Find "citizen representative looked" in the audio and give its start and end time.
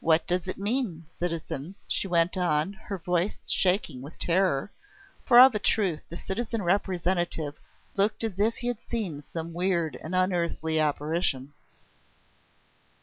6.18-8.22